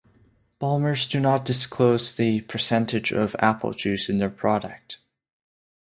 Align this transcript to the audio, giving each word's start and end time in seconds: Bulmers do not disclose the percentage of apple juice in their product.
Bulmers 0.59 1.05
do 1.07 1.19
not 1.19 1.45
disclose 1.45 2.15
the 2.15 2.41
percentage 2.41 3.11
of 3.11 3.35
apple 3.37 3.71
juice 3.71 4.09
in 4.09 4.17
their 4.17 4.31
product. 4.31 4.97